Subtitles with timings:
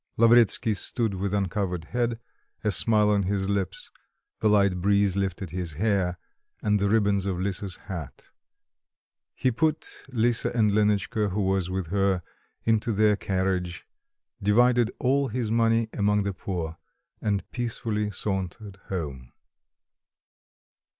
[0.17, 2.19] Lavretsky stood with uncovered head,
[2.63, 3.91] a smile on his lips;
[4.39, 6.17] the light breeze lifted his hair,
[6.63, 8.31] and the ribbons of Lisa's hat.
[9.35, 12.23] He put Lisa and Lenotchka who was with her
[12.63, 13.85] into their carriage,
[14.41, 16.77] divided all his money among the poor,
[17.21, 19.31] and peacefully sauntered home.